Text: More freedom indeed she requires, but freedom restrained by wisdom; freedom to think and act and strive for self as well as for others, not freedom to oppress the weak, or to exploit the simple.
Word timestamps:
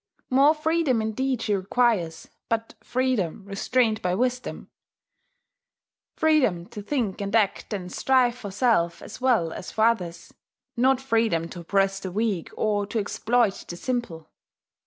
More 0.31 0.55
freedom 0.55 0.99
indeed 0.99 1.43
she 1.43 1.53
requires, 1.55 2.27
but 2.49 2.73
freedom 2.83 3.45
restrained 3.45 4.01
by 4.01 4.15
wisdom; 4.15 4.67
freedom 6.15 6.65
to 6.69 6.81
think 6.81 7.21
and 7.21 7.35
act 7.35 7.71
and 7.71 7.91
strive 7.91 8.33
for 8.33 8.49
self 8.49 9.03
as 9.03 9.21
well 9.21 9.53
as 9.53 9.69
for 9.69 9.85
others, 9.85 10.33
not 10.75 10.99
freedom 10.99 11.47
to 11.49 11.59
oppress 11.59 11.99
the 11.99 12.11
weak, 12.11 12.49
or 12.57 12.87
to 12.87 12.97
exploit 12.97 13.63
the 13.67 13.77
simple. 13.77 14.31